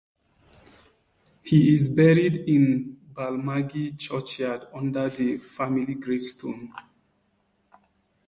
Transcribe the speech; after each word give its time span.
He 1.43 1.75
is 1.75 1.87
buried 1.95 2.35
in 2.49 2.97
Balmaghie 3.13 3.95
churchyard 3.99 4.63
under 4.73 5.11
the 5.11 5.37
family 5.37 5.93
gravestone. 5.93 6.73